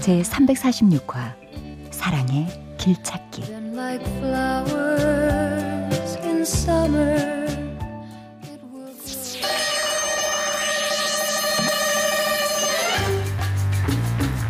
[0.00, 1.34] 제 346화
[1.90, 2.46] 사랑의
[2.78, 3.42] 길찾기.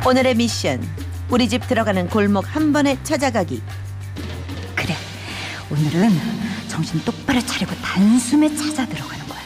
[0.07, 0.81] 오늘의 미션
[1.31, 3.61] 우리 집 들어가는 골목 한 번에 찾아가기.
[4.77, 4.95] 그래
[5.69, 6.11] 오늘은
[6.69, 9.41] 정신 똑바로 차리고 단숨에 찾아 들어가는 거야.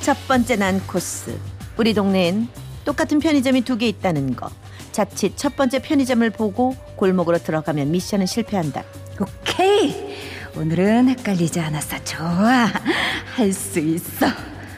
[0.00, 1.38] 첫 번째 난 코스
[1.76, 4.50] 우리 동네엔 똑같은 편의점이 두 개 있다는 거.
[4.92, 8.84] 자칫 첫 번째 편의점을 보고 골목으로 들어가면 미션은 실패한다.
[9.20, 10.14] 오케이.
[10.56, 12.02] 오늘은 헷갈리지 않았어.
[12.04, 12.68] 좋아.
[13.36, 14.26] 할 수 있어.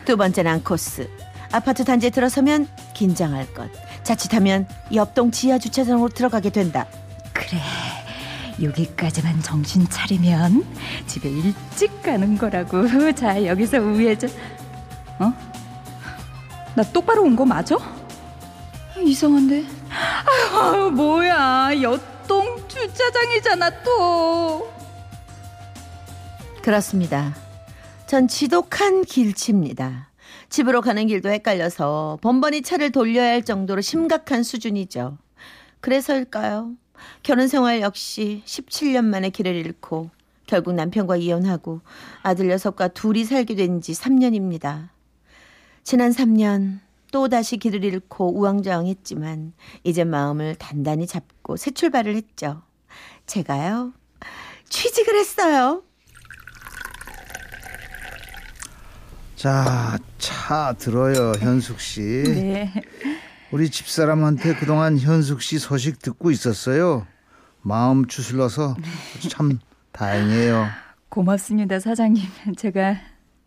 [0.04, 1.08] 두 번째 난 코스.
[1.52, 3.68] 아파트 단지에 들어서면 긴장할 것.
[4.02, 6.86] 자칫하면 옆동 지하 주차장으로 들어가게 된다.
[7.32, 7.60] 그래.
[8.62, 10.64] 여기까지만 정신 차리면
[11.06, 13.12] 집에 일찍 가는 거라고.
[13.14, 14.30] 자 여기서 우회전.
[15.18, 15.32] 어?
[16.74, 17.76] 나 똑바로 온 거 맞아?
[19.02, 19.64] 이상한데?
[19.90, 21.70] 아유 뭐야.
[21.82, 24.72] 옆동 주차장이잖아 또.
[26.62, 27.34] 그렇습니다.
[28.06, 30.10] 전 지독한 길치입니다.
[30.48, 35.18] 집으로 가는 길도 헷갈려서 번번이 차를 돌려야 할 정도로 심각한 수준이죠.
[35.80, 36.72] 그래서일까요?
[37.22, 40.10] 결혼 생활 역시 17년 만에 길을 잃고
[40.46, 41.80] 결국 남편과 이혼하고
[42.22, 44.88] 아들 녀석과 둘이 살게 된 지 3년입니다.
[45.84, 46.78] 지난 3년
[47.12, 49.52] 또다시 길을 잃고 우왕좌왕했지만
[49.84, 52.62] 이제 마음을 단단히 잡고 새 출발을 했죠.
[53.26, 53.92] 제가요.
[54.68, 55.82] 취직을 했어요.
[59.36, 62.00] 자, 차 들어요, 현숙 씨.
[62.00, 62.72] 네.
[63.50, 67.06] 우리 집사람한테 그동안 현숙 씨 소식 듣고 있었어요.
[67.62, 68.76] 마음 추슬러서
[69.30, 69.58] 참
[69.92, 70.66] 다행이에요.
[71.08, 72.22] 고맙습니다 사장님
[72.56, 72.96] 제가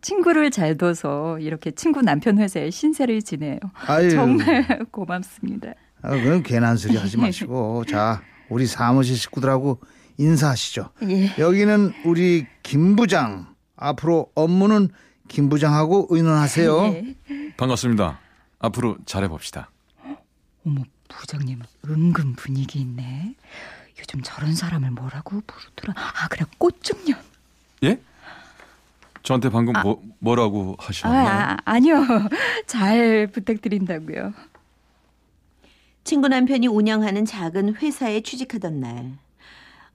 [0.02, 4.10] 친구를 잘 둬서 이렇게 친구 남편 회사에 신세를 지내요 아유.
[4.12, 7.84] 정말 고맙습니다 아, 그럼 괜한 소리 하지 마시고.
[7.86, 9.82] 자, 우리 사무실 식구들하고
[10.18, 10.92] 인사하시죠.
[11.10, 11.34] 예.
[11.38, 13.54] 여기는 우리 김 부장.
[13.76, 14.88] 앞으로 업무는
[15.28, 16.84] 김 부장하고 의논하세요.
[16.86, 17.16] 예.
[17.58, 18.18] 반갑습니다.
[18.60, 19.70] 앞으로 잘해봅시다.
[20.66, 23.36] 어머 부장님 은근 분위기 있네
[24.00, 27.20] 요즘 저런 사람을 뭐라고 부르더라 아 그래 꽃중년
[27.84, 28.00] 예?
[29.29, 31.28] 저한테 방금 뭐, 뭐라고 아, 하셨나요?
[31.29, 32.03] 아 아니요
[32.66, 34.34] 잘 부탁드린다고요
[36.03, 39.12] 친구 남편이 운영하는 작은 회사에 취직하던 날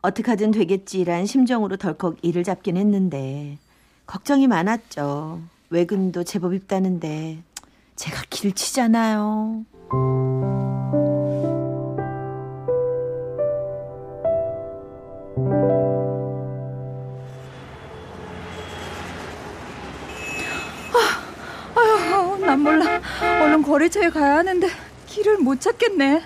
[0.03, 3.59] 어떡하든 되겠지란 심정으로 덜컥 일을 잡긴 했는데
[4.07, 5.41] 걱정이 많았죠.
[5.71, 7.39] 외근도 제법 있다는데
[7.97, 9.65] 제가 길치잖아요.
[22.65, 23.01] 몰라
[23.43, 24.69] 얼른 거래처에 가야 하는데
[25.07, 26.23] 길을 못 찾겠네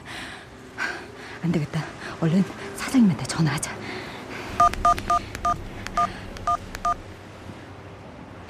[1.42, 1.84] 안 되겠다
[2.20, 2.44] 얼른
[2.76, 3.76] 사장님한테 전화하자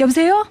[0.00, 0.46] 여보세요?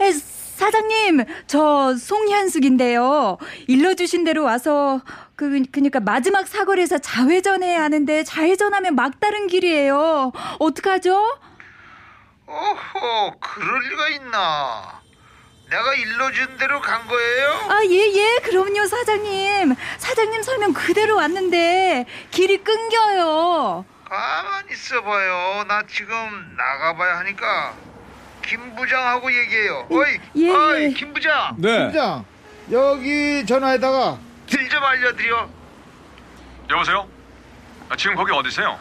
[0.00, 3.38] 에, 사장님 저 송현숙인데요
[3.68, 5.00] 일러주신 대로 와서
[5.36, 11.38] 그 그니까 마지막 사거리에서 좌회전해야 하는데 좌회전하면 막다른 길이에요 어떡하죠?
[12.46, 15.01] 어허, 그럴 리가 있나?
[15.72, 17.48] 내가 일러준 대로 간 거예요?
[17.70, 19.74] 아, 예, 예, 그럼요, 사장님.
[19.96, 23.82] 사장님 설명 그대로 왔는데, 길이 끊겨요.
[24.04, 25.64] 가만 있어봐요.
[25.68, 27.72] 나 지금 나가봐야 하니까
[28.44, 29.86] 김 부장하고 얘기해요.
[29.90, 30.88] 어이, 예, 어이, 예.
[30.90, 31.54] 김 부장.
[31.56, 31.78] 네.
[31.78, 32.24] 김 부장,
[32.70, 35.48] 여기 전화에다가 길 좀 알려드려.
[36.68, 37.08] 여보세요?
[37.88, 38.78] 아, 지금 거기 어디세요?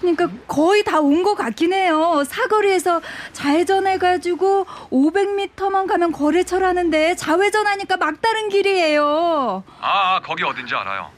[0.00, 2.22] 그러니까 거의 다 온 것 같긴 해요.
[2.26, 3.00] 사거리에서
[3.32, 9.64] 좌회전해가지고 500m만 가면 거래처라는데 좌회전하니까 막다른 길이에요.
[9.80, 11.10] 아, 아, 거기 어딘지 알아요.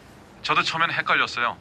[0.43, 1.57] 저도 처음엔 헷갈렸어요.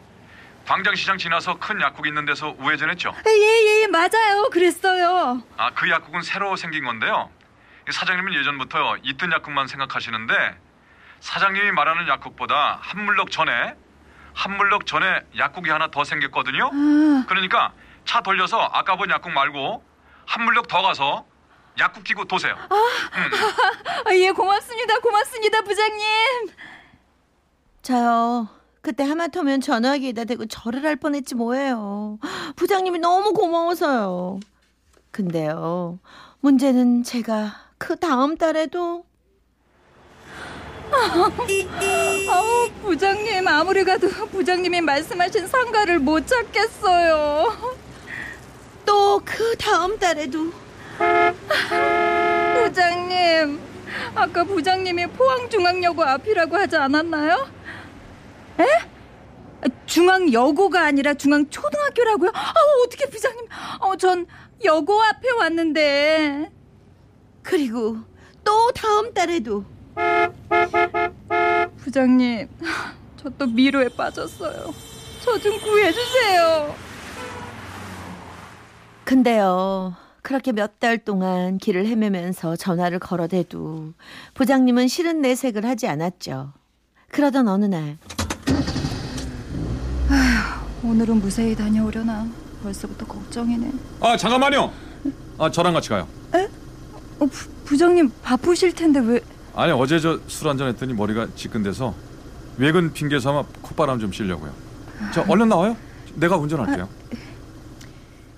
[0.67, 3.13] 광장시장 지나서 큰 약국 있는 데서 우회전했죠.
[3.27, 4.49] 예, 예, 예, 맞아요.
[4.51, 5.41] 그랬어요.
[5.57, 7.29] 아, 그 약국은 새로 생긴 건데요.
[7.89, 10.33] 이 사장님은 예전부터 있던 약국만 생각하시는데
[11.19, 13.75] 사장님이 말하는 약국보다 한 물럭 전에
[14.33, 16.65] 한 물럭 전에 약국이 하나 더 생겼거든요.
[16.73, 17.73] 아, 그러니까
[18.05, 19.83] 차 돌려서 아까 본 약국 말고
[20.25, 21.25] 한 물럭 더 가서
[21.79, 22.55] 약국 끼고 도세요.
[24.05, 24.99] 아, 예, 고맙습니다.
[24.99, 26.49] 고맙습니다, 부장님.
[27.81, 28.47] 저요.
[28.81, 32.17] 그때 하마터면 전화기에다 대고 절을 할 뻔했지 뭐예요.
[32.55, 34.39] 부장님이 너무 고마워서요.
[35.11, 35.99] 근데요.
[36.39, 39.05] 문제는 제가 그 다음 달에도
[42.29, 47.75] 아우 부장님 아무리 가도 부장님이 말씀하신 상가를 못 찾겠어요.
[48.85, 50.51] 또 그 다음 달에도
[52.55, 53.59] 부장님
[54.15, 57.47] 아까 부장님이 포항중앙여고 앞이라고 하지 않았나요?
[58.59, 58.63] 에?
[59.61, 62.31] 아, 중앙여고가 아니라 중앙초등학교라고요?
[62.33, 62.53] 아
[62.85, 63.45] 어떻게 부장님?
[63.79, 64.25] 어 전
[64.63, 66.51] 여고 앞에 왔는데
[67.43, 67.97] 그리고
[68.43, 69.63] 또 다음 달에도
[71.77, 72.47] 부장님
[73.17, 74.73] 저 또 미로에 빠졌어요.
[75.23, 76.75] 저 좀 구해주세요.
[79.03, 79.95] 근데요.
[80.23, 83.93] 그렇게 몇 달 동안 길을 헤매면서 전화를 걸어대도
[84.33, 86.53] 부장님은 싫은 내색을 하지 않았죠.
[87.09, 87.97] 그러던 어느 날
[90.83, 92.27] 오늘은 무사히 다녀오려나
[92.63, 93.71] 벌써부터 걱정이네.
[93.99, 94.71] 아 잠깐만요.
[95.37, 96.07] 아 저랑 같이 가요.
[96.33, 99.19] 어, 부, 부장님 바쁘실 텐데 왜?
[99.55, 101.93] 아니 어제 저 술 한잔 했더니 머리가 지끈대서
[102.57, 104.53] 외근 핑계 삼아 콧바람 좀 쐬려고요.
[105.13, 105.75] 자 얼른 나와요.
[106.15, 106.87] 내가 운전할게요.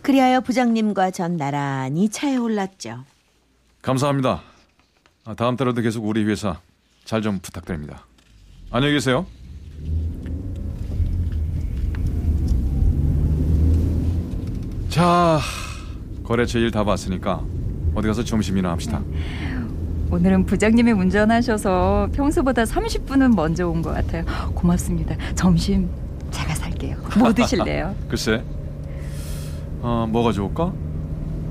[0.02, 3.04] 그리하여 부장님과 전 나란히 차에 올랐죠.
[3.82, 4.42] 감사합니다.
[5.26, 6.60] 아, 다음 달에도 계속 우리 회사
[7.06, 8.06] 잘 좀 부탁드립니다.
[8.72, 9.26] 안녕히 계세요.
[14.90, 15.40] 자,
[16.24, 17.42] 거래처 일 다 봤으니까
[17.96, 19.02] 어디 가서 점심이나 합시다.
[20.14, 24.24] 오늘은 부장님이 운전하셔서 평소보다 30분은 먼저 온 것 같아요.
[24.54, 25.16] 고맙습니다.
[25.34, 25.90] 점심
[26.30, 26.98] 제가 살게요.
[27.18, 27.96] 뭐 드실래요?
[28.08, 28.44] 글쎄,
[29.82, 30.72] 어, 뭐가 좋을까?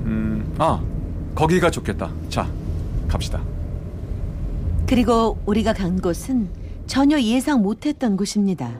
[0.05, 0.81] 음, 아,
[1.35, 2.09] 거기가 좋겠다.
[2.29, 2.47] 자,
[3.09, 3.41] 갑시다.
[4.87, 6.47] 그리고 우리가 간 곳은
[6.87, 8.71] 전혀 예상 못했던 곳입니다.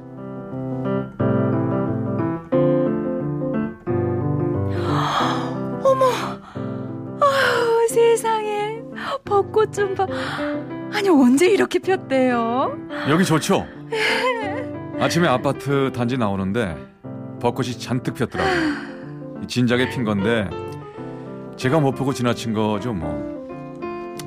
[7.19, 8.62] 아, 세상에
[9.25, 10.05] 벚꽃 좀 봐.
[10.91, 12.77] 아니 언제 이렇게 폈대요?
[13.09, 13.65] 여기 좋죠?
[14.99, 16.77] 아침에 아파트 단지 나오는데
[17.41, 19.47] 벚꽃이 잔뜩 폈더라고요.
[19.47, 20.49] 진작에 핀 건데
[21.57, 23.33] 제가 못 보고 지나친 거죠 뭐.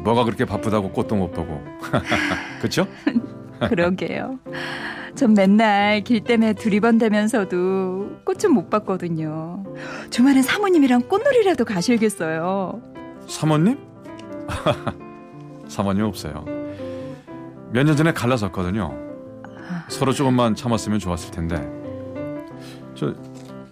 [0.03, 1.63] 뭐가 그렇게 바쁘다고 꽃도 못 보고.
[2.61, 2.87] 그쵸?
[3.69, 4.39] 그러게요.
[5.15, 9.65] 전 맨날 길 때문에 두리번대면서도 꽃은 못 봤거든요.
[10.11, 12.83] 주말엔 사모님이랑 꽃놀이라도 가셔야겠어요.
[13.27, 13.79] 사모님?
[15.69, 16.45] 사모님 없어요.
[17.73, 18.95] 몇 년 전에 갈라섰거든요.
[19.89, 21.57] 서로 조금만 참았으면 좋았을 텐데.
[22.95, 23.15] 저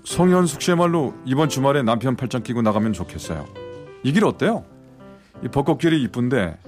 [0.04, 3.46] 송현숙 씨의 말로 이번 주말에 남편 팔짱 끼고 나가면 좋겠어요.
[4.02, 4.64] 이 길 어때요?
[5.42, 6.58] 이 벚꽃길이 이쁜데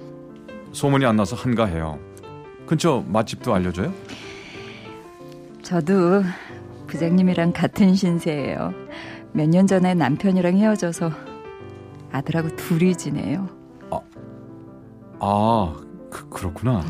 [0.71, 1.99] 소문이 안 나서 한가해요.
[2.65, 3.93] 근처 맛집도 알려줘요?
[5.61, 6.23] 저도
[6.87, 8.73] 부장님이랑 같은 신세예요.
[9.33, 11.11] 몇 년 전에 남편이랑 헤어져서
[12.11, 13.47] 아들하고 둘이 지내요.
[15.19, 15.73] 아,
[16.11, 16.83] 그, 그렇구나.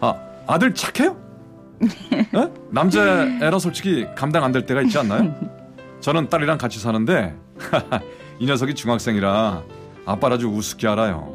[0.00, 0.14] 아,
[0.46, 1.16] 아들 착해요?
[1.82, 2.48] 에?
[2.70, 5.34] 남자애라 솔직히 감당 안 될 때가 있지 않나요?
[6.00, 7.34] 저는 딸이랑 같이 사는데
[8.38, 9.62] 이 녀석이 중학생이라
[10.06, 11.34] 아빠를 아주 우습게 알아요.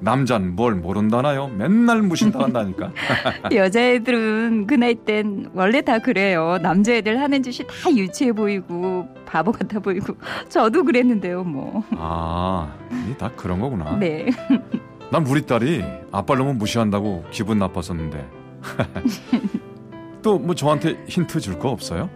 [0.00, 1.48] 남잔 뭘 모른다나요?
[1.48, 2.92] 맨날 무신당한다니까.
[3.54, 6.58] 여자애들은 그 나이 땐 원래 다 그래요.
[6.60, 10.14] 남자애들 하는 짓이 다 유치해 보이고 바보 같아 보이고
[10.48, 11.82] 저도 그랬는데요, 뭐.
[11.92, 12.74] 아,
[13.10, 13.96] 이다 그런 거구나.
[13.96, 14.26] 네.
[15.10, 18.28] 난 우리 딸이 아빠를 너무 무시한다고 기분 나빴었는데.
[20.22, 22.10] 또 뭐 저한테 힌트 줄 거 없어요?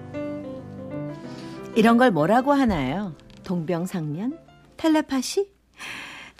[1.76, 3.14] 이런 걸 뭐라고 하나요?
[3.44, 4.36] 동병상련?
[4.76, 5.48] 텔레파시?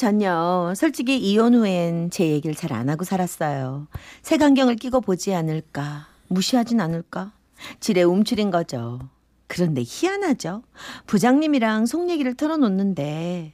[0.05, 3.87] 전요, 솔직히 이혼 후엔 제 얘기를 잘 안 하고 살았어요.
[4.23, 7.33] 색안경을 끼고 보지 않을까, 무시하진 않을까,
[7.81, 8.99] 지레 움츠린 거죠.
[9.47, 10.63] 그런데 희한하죠?
[11.07, 13.53] 부장님이랑 속 얘기를 털어놓는데,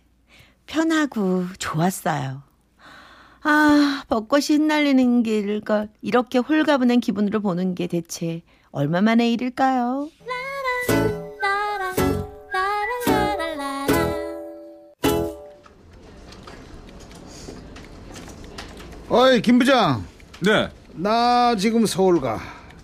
[0.67, 2.43] 편하고 좋았어요.
[3.43, 10.11] 아, 벚꽃이 흩날리는 길을 걸 이렇게 홀가분한 기분으로 보는 게 대체 얼마만의 일일까요?
[19.17, 20.05] 어이 김 부장
[20.41, 20.69] 네.
[20.93, 22.39] 나 지금 서울 가.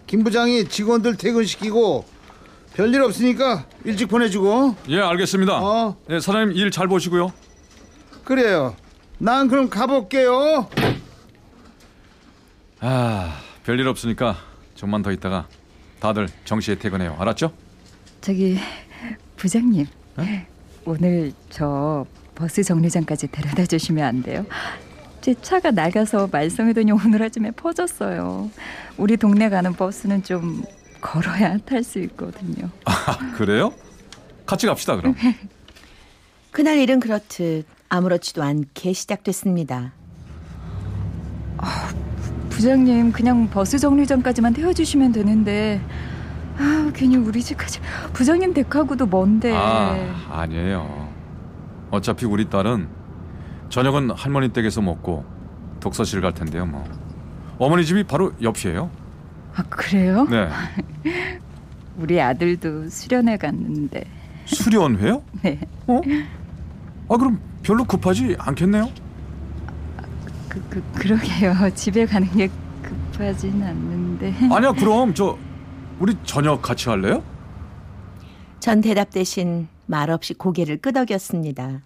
[0.06, 2.04] 김 부장이 직원들 퇴근시키고
[2.74, 4.76] 별일 없으니까 일찍 보내주고.
[4.88, 5.58] 예, 알겠습니다.
[5.62, 5.96] 어.
[6.08, 7.32] 네, 사장님 일 잘 보시고요.
[8.24, 8.74] 그래요.
[9.18, 10.68] 난 그럼 가볼게요.
[12.80, 14.36] 아, 별일 없으니까
[14.74, 15.46] 좀만 더 있다가
[16.00, 17.14] 다들 정시에 퇴근해요.
[17.18, 17.52] 알았죠?
[18.20, 18.58] 저기
[19.36, 19.86] 부장님
[20.84, 24.44] 오늘 저 버스 정류장까지 데려다 주시면 안 돼요?
[25.22, 28.50] 제 차가 낡아서 말썽이더니 오늘 아침에 퍼졌어요.
[28.98, 30.64] 우리 동네 가는 버스는 좀
[31.00, 32.68] 걸어야 탈 수 있거든요.
[32.84, 33.72] 아, 그래요?
[34.44, 35.14] 같이 갑시다 그럼.
[36.50, 39.92] 그날 일은 그렇듯 아무렇지도 않게 시작됐습니다.
[42.50, 45.80] 부장님 그냥 버스 정류장까지만 태워주시면 되는데
[46.58, 47.80] 아 괜히 우리 집까지
[48.12, 49.96] 부장님 댁하고도 먼데 아
[50.30, 51.08] 아니에요.
[51.92, 52.88] 어차피 우리 딸은
[53.72, 55.24] 저녁은 할머니 댁에서 먹고
[55.80, 56.66] 독서실 갈 텐데요.
[56.66, 56.84] 뭐
[57.56, 58.90] 어머니 집이 바로 옆이에요.
[59.54, 60.26] 아 그래요?
[60.28, 60.50] 네.
[61.96, 64.04] 우리 아들도 수련회 갔는데
[64.44, 65.22] 수련회요?
[65.40, 65.58] 네.
[65.86, 66.02] 어?
[67.08, 68.90] 아 그럼 별로 급하지 않겠네요?
[70.50, 72.50] 그, 그 그러게요 집에 가는 게
[72.82, 75.38] 급하진 않는데 아니야 그럼 저
[75.98, 77.22] 우리 저녁 같이 할래요?
[78.60, 81.82] 전 대답 대신 말없이 고개를 끄덕였습니다.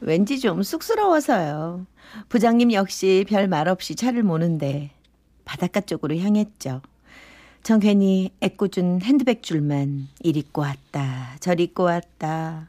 [0.00, 1.86] 왠지 좀 쑥스러워서요.
[2.28, 4.90] 부장님 역시 별 말 없이 차를 모는데
[5.44, 6.82] 바닷가 쪽으로 향했죠.
[7.62, 12.66] 전 괜히 애꿎은 핸드백 줄만 이리 왔다 저리 왔다.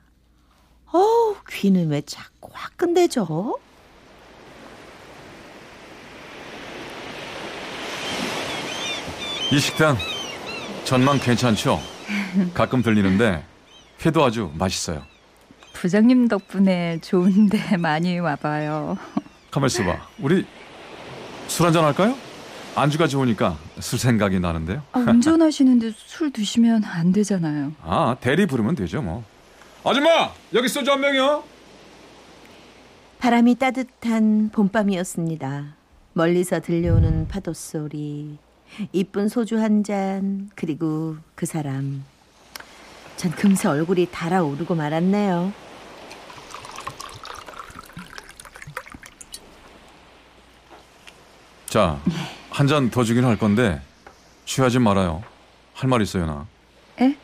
[0.94, 3.60] 어우 귀는 왜 자꾸 화끈대죠?
[9.52, 9.98] 이 식당
[10.84, 11.80] 전망 괜찮죠?
[12.54, 13.44] 가끔 들리는데
[14.06, 15.04] 회도 아주 맛있어요.
[15.74, 18.98] 부장님 덕분에 좋은데 많이 와봐요
[19.52, 20.08] 가만 있어봐.
[20.20, 20.46] 우리
[21.48, 22.16] 술 한잔 할까요?
[22.76, 24.84] 안주가 좋으니까 술 생각이 나는데요.
[24.92, 29.24] 아, 운전하시는데 술 드시면 안 되잖아요 아 대리 부르면 되죠 뭐.
[29.84, 31.44] 아줌마 여기 소주 한 병이요.
[33.20, 35.76] 바람이 따뜻한 봄밤이었습니다.
[36.14, 38.38] 멀리서 들려오는 파도 소리,
[38.92, 42.04] 이쁜 소주 한 잔, 그리고 그 사람.
[43.18, 45.52] 전 금세 얼굴이 달아오르고 말았네요.
[51.68, 52.00] 자
[52.52, 53.82] 한 잔 더 주긴 할 건데
[54.46, 55.24] 취하지 말아요.
[55.74, 56.48] 할 말 있어요 나.
[57.00, 57.16] 에?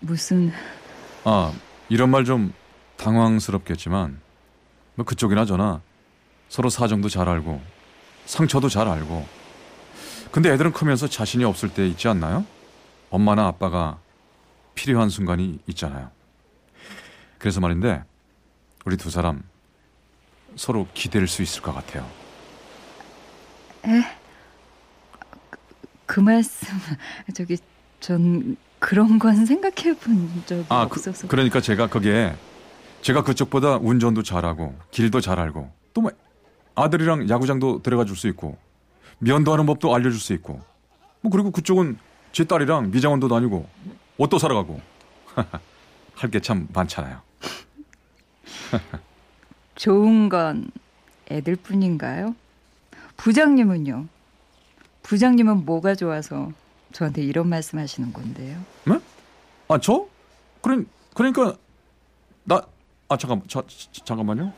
[0.00, 0.52] 무슨
[1.24, 1.52] 아
[1.88, 2.52] 이런 말 좀
[2.98, 4.20] 당황스럽겠지만
[4.94, 5.80] 뭐 그쪽이나 저나
[6.48, 7.60] 서로 사정도 잘 알고
[8.26, 9.26] 상처도 잘 알고
[10.30, 12.44] 근데 애들은 크면서 자신이 없을 때 있지 않나요?
[13.10, 13.98] 엄마나 아빠가
[14.76, 16.10] 필요한 순간이 있잖아요.
[17.38, 18.04] 그래서 말인데
[18.84, 19.42] 우리 두 사람
[20.54, 22.08] 서로 기댈 수 있을 것 같아요.
[26.06, 26.68] 그 말씀
[27.34, 27.58] 저기
[28.00, 32.36] 전 그런 건 생각해 본 적이 아, 그, 없어서 그러니까 제가 거기에
[33.02, 36.12] 제가 그쪽보다 운전도 잘하고 길도 잘 알고 또 뭐
[36.78, 38.58] 아들이랑 야구장도 데려가 줄 수 있고
[39.18, 40.60] 면도 하는 법도 알려줄 수 있고
[41.22, 41.98] 뭐 그리고 그쪽은
[42.32, 43.66] 제 딸이랑 미장원도 다니고
[44.18, 44.80] 옷도 사러 가고
[46.16, 47.20] 할 게 참 많잖아요.
[49.76, 50.70] 좋은 건
[51.30, 52.34] 애들뿐인가요?
[53.18, 54.06] 부장님은요?
[55.02, 56.50] 부장님은 뭐가 좋아서
[56.92, 58.58] 저한테 이런 말씀하시는 건데요?
[59.68, 60.06] 아 저?
[60.62, 60.82] 그러,
[61.14, 61.56] 그러니까
[62.44, 62.62] 나
[63.08, 63.62] 아 잠깐 자,
[64.04, 64.52] 잠깐만요.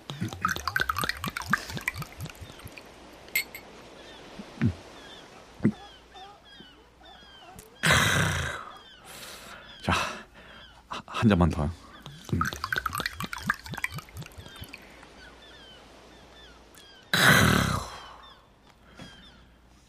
[9.82, 9.92] 자,
[10.88, 11.64] 하- 한 잔만 더.
[11.64, 12.40] 음.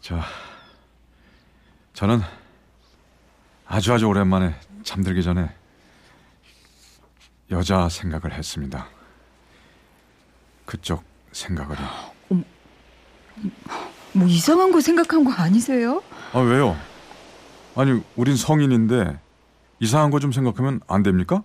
[0.01, 0.25] 자,
[1.93, 2.19] 저는
[3.65, 4.53] 아주 아주 오랜만에
[4.83, 5.49] 잠들기 전에
[7.51, 8.87] 여자 생각을 했습니다.
[10.65, 11.87] 그쪽 생각을요.
[14.11, 16.03] 뭐 이상한 거 생각한 거 아니세요?
[16.33, 16.75] 아 왜요?
[17.75, 19.28] 아니 우린 성인인데
[19.79, 21.43] 이상한 거 좀 생각하면 안 됩니까?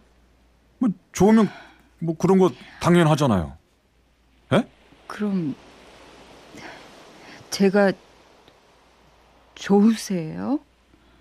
[0.78, 1.48] 뭐 좋으면
[2.00, 2.50] 뭐 그런 거
[2.80, 3.56] 당연하잖아요.
[4.52, 4.68] 에?
[5.06, 5.54] 그럼
[7.50, 7.92] 제가
[9.54, 10.58] 좋으세요?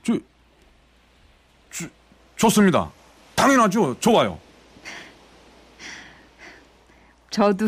[0.04, 0.18] 저,
[1.72, 1.88] 저
[2.36, 2.92] 좋습니다.
[3.36, 4.00] 당연하죠.
[4.00, 4.40] 좋아요.
[7.30, 7.68] 저도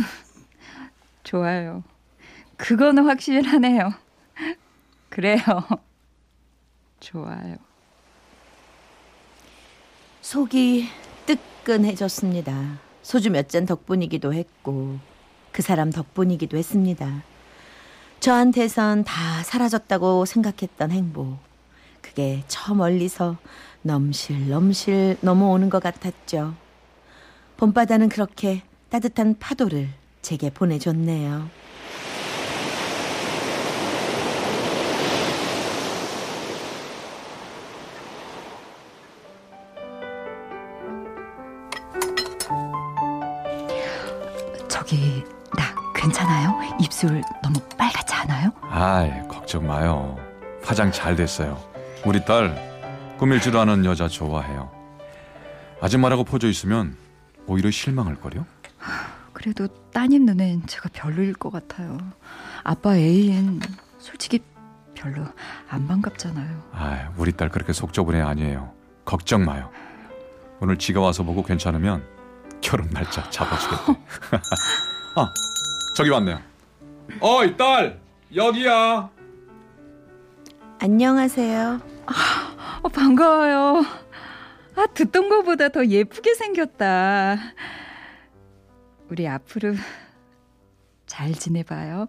[1.23, 1.83] 좋아요.
[2.57, 3.93] 그거는 확실하네요.
[5.09, 5.39] 그래요.
[6.99, 7.57] 좋아요.
[10.25, 10.87] 속이
[11.27, 12.79] 뜨끈해졌습니다.
[13.03, 14.97] 소주 몇 잔 덕분이기도 했고
[15.51, 17.21] 그 사람 덕분이기도 했습니다.
[18.21, 21.37] 저한테선 다 사라졌다고 생각했던 행복.
[22.01, 23.37] 그게 저 멀리서
[23.83, 26.55] 넘실넘실 넘어오는 것 같았죠.
[27.57, 29.89] 봄바다는 그렇게 따뜻한 파도를
[30.23, 31.47] 제게 보내줬네요.
[47.05, 48.51] 입술 너무 빨갛지 않아요?
[48.69, 50.17] 아이, 걱정 마요.
[50.63, 51.61] 화장 잘 됐어요.
[52.03, 52.55] 우리 딸
[53.17, 54.71] 꾸밀지도 않은 여자 좋아해요.
[55.81, 56.97] 아줌마라고 퍼져 있으면
[57.45, 58.45] 오히려 실망할 거요.
[59.33, 61.97] 그래도 따님 눈엔 제가 별로일 것 같아요.
[62.63, 63.61] 아빠 애인
[63.99, 64.39] 솔직히
[64.95, 65.23] 별로
[65.69, 66.63] 안 반갑잖아요.
[66.71, 68.71] 아, 우리 딸 그렇게 속 좁은 애 아니에요.
[69.03, 69.69] 걱정 마요.
[70.59, 72.03] 오늘 지가 와서 보고 괜찮으면
[72.61, 73.99] 결혼 날짜 잡아주겠대.
[75.17, 75.31] 아,
[75.95, 76.39] 저기 왔네요.
[77.19, 77.99] 어이 딸,
[78.35, 79.09] 여기야.
[80.79, 81.79] 안녕하세요.
[82.83, 83.83] 어, 반가워요.
[84.75, 87.37] 아, 듣던 것보다 더 예쁘게 생겼다.
[89.09, 89.73] 우리 앞으로
[91.05, 92.07] 잘 지내봐요.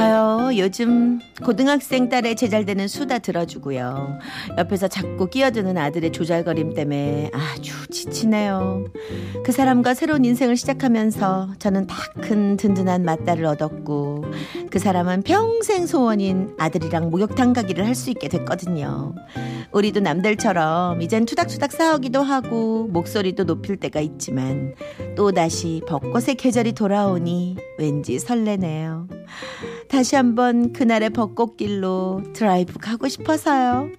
[0.00, 0.50] 저요.
[0.56, 4.18] 요즘 고등학생 딸의 제잘되는 수다 들어주고요.
[4.56, 8.86] 옆에서 자꾸 끼어드는 아들의 조잘거림 때문에 아주 지치네요.
[9.44, 14.24] 그 사람과 새로운 인생을 시작하면서 저는 다 큰 든든한 맞딸을 얻었고
[14.70, 19.14] 그 사람은 평생 소원인 아들이랑 목욕탕 가기를 할 수 있게 됐거든요.
[19.72, 24.74] 우리도 남들처럼 이젠 투닥투닥 싸우기도 하고 목소리도 높일 때가 있지만
[25.16, 29.08] 또 다시 벚꽃의 계절이 돌아오니 왠지 설레네요
[29.90, 33.90] 다시 한번 그날의 벚꽃길로 드라이브 가고 싶어서요.